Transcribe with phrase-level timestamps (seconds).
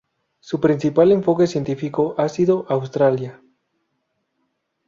[0.39, 3.39] Su principal enfoque científico ha sido Australia.